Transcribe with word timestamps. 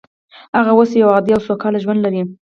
هغه 0.57 0.71
اوس 0.77 0.89
یو 1.01 1.09
عادي 1.15 1.31
او 1.33 1.41
سوکاله 1.47 1.79
ژوند 1.83 1.99
لري 2.05 2.21